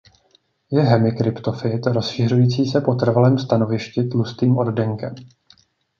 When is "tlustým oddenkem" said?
4.03-5.15